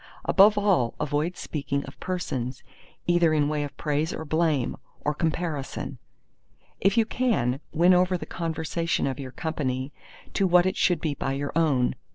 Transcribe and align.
Above 0.25 0.57
all 0.57 0.95
avoid 0.99 1.37
speaking 1.37 1.85
of 1.85 1.99
persons, 1.99 2.63
either 3.05 3.35
in 3.35 3.47
way 3.47 3.63
of 3.63 3.77
praise 3.77 4.11
or 4.11 4.25
blame, 4.25 4.75
or 5.01 5.13
comparison. 5.13 5.99
If 6.79 6.97
you 6.97 7.05
can, 7.05 7.59
win 7.71 7.93
over 7.93 8.17
the 8.17 8.25
conversation 8.25 9.05
of 9.05 9.19
your 9.19 9.29
company 9.31 9.93
to 10.33 10.47
what 10.47 10.65
it 10.65 10.75
should 10.75 11.01
be 11.01 11.13
by 11.13 11.33
your 11.33 11.51
own. 11.55 11.93